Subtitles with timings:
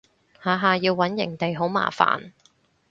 [0.43, 2.31] 下下要搵營地好麻煩